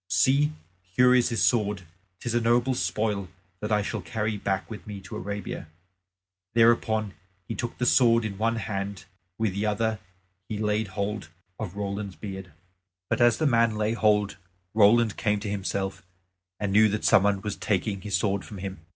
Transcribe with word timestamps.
See, 0.09 0.53
here 0.81 1.13
is 1.13 1.29
his 1.29 1.43
sword; 1.43 1.83
'tis 2.19 2.33
a 2.33 2.41
noble 2.41 2.73
spoil 2.73 3.27
that 3.59 3.71
I 3.71 3.83
shall 3.83 4.01
carry 4.01 4.35
back 4.35 4.67
with 4.67 4.87
me 4.87 4.99
to 5.01 5.15
Arabia." 5.15 5.67
Thereupon 6.55 7.13
he 7.47 7.53
took 7.53 7.77
the 7.77 7.85
sword 7.85 8.25
in 8.25 8.39
one 8.39 8.55
hand, 8.55 9.05
with 9.37 9.53
the 9.53 9.67
other 9.67 9.99
he 10.49 10.57
laid 10.57 10.87
hold 10.87 11.29
of 11.59 11.75
Roland's 11.75 12.15
beard. 12.15 12.51
But 13.11 13.21
as 13.21 13.37
the 13.37 13.45
man 13.45 13.75
laid 13.75 13.97
hold, 13.97 14.37
Roland 14.73 15.17
came 15.17 15.39
to 15.41 15.51
himself, 15.51 16.03
and 16.59 16.71
knew 16.73 16.89
that 16.89 17.05
some 17.05 17.21
one 17.21 17.41
was 17.43 17.55
taking 17.55 18.01
his 18.01 18.17
sword 18.17 18.43
from 18.43 18.57
him. 18.57 18.79